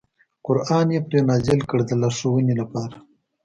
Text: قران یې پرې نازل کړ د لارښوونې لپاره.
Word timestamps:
قران 0.45 0.87
یې 0.95 0.99
پرې 1.07 1.19
نازل 1.29 1.59
کړ 1.69 1.79
د 1.89 1.91
لارښوونې 2.01 2.53
لپاره. 2.61 2.95